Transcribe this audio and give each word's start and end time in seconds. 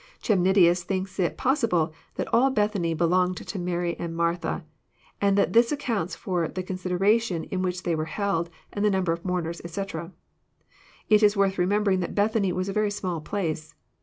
Chemnitius 0.23 0.81
thinks 0.83 1.19
it 1.19 1.37
possible 1.37 1.93
that 2.15 2.27
all 2.33 2.49
Bethany 2.49 2.95
belonged 2.95 3.37
to 3.37 3.59
Martha 3.59 3.97
and 4.01 4.15
Mary, 4.17 4.63
and 5.21 5.37
that 5.37 5.53
this 5.53 5.71
accounts 5.71 6.15
for 6.15 6.47
the 6.47 6.63
consideration 6.63 7.43
in 7.43 7.61
which 7.61 7.83
they 7.83 7.93
were 7.93 8.05
held, 8.05 8.49
and 8.73 8.83
the 8.83 8.89
number 8.89 9.11
of 9.11 9.21
moamers, 9.21 9.61
etc. 9.63 10.11
Is 11.07 11.21
is 11.21 11.37
worth 11.37 11.59
remembering 11.59 11.99
that 11.99 12.15
Bethany 12.15 12.51
was 12.51 12.67
a 12.67 12.73
very 12.73 12.89
small 12.89 13.21
place. 13.21 13.75